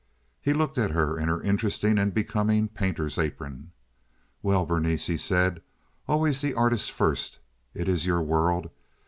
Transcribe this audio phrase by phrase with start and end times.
[0.41, 3.71] He looked at her in her interesting and becoming painter's apron.
[4.41, 5.61] "Well, Berenice," he said,
[6.07, 7.37] "always the artist first.
[7.75, 8.71] It is your world.